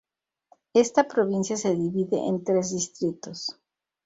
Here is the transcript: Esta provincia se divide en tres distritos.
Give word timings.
Esta 0.73 1.07
provincia 1.07 1.55
se 1.57 1.75
divide 1.75 2.17
en 2.27 2.43
tres 2.43 2.71
distritos. 2.71 3.59